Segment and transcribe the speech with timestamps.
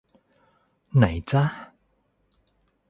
[0.95, 1.43] ไหนจ้ะ